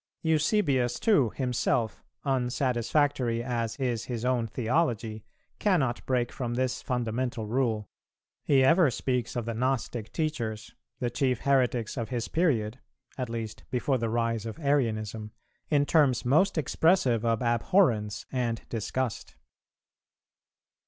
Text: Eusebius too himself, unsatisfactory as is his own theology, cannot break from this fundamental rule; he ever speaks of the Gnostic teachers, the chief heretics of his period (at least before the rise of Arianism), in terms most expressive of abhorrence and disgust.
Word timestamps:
Eusebius 0.23 0.99
too 0.99 1.29
himself, 1.35 2.03
unsatisfactory 2.25 3.43
as 3.43 3.75
is 3.75 4.05
his 4.05 4.25
own 4.25 4.47
theology, 4.47 5.23
cannot 5.59 6.03
break 6.07 6.31
from 6.31 6.55
this 6.55 6.81
fundamental 6.81 7.45
rule; 7.45 7.85
he 8.43 8.63
ever 8.63 8.89
speaks 8.89 9.35
of 9.35 9.45
the 9.45 9.53
Gnostic 9.53 10.11
teachers, 10.11 10.73
the 10.99 11.11
chief 11.11 11.41
heretics 11.41 11.97
of 11.97 12.09
his 12.09 12.27
period 12.29 12.79
(at 13.15 13.29
least 13.29 13.63
before 13.69 13.99
the 13.99 14.09
rise 14.09 14.47
of 14.47 14.57
Arianism), 14.57 15.33
in 15.69 15.85
terms 15.85 16.25
most 16.25 16.57
expressive 16.57 17.23
of 17.23 17.43
abhorrence 17.43 18.25
and 18.31 18.63
disgust. 18.69 19.35